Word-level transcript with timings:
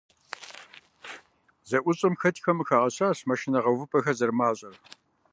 ЗэӀущӀэм 1.69 2.13
хэтхэм 2.19 2.57
къыхагъэщащ 2.59 3.19
машинэ 3.29 3.59
гъэувыпӀэхэр 3.63 4.17
зэрымащӀэр. 4.19 4.75